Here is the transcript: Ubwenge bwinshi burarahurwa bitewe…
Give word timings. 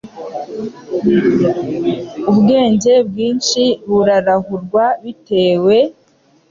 Ubwenge 2.29 2.93
bwinshi 3.09 3.63
burarahurwa 3.89 4.83
bitewe… 5.03 5.77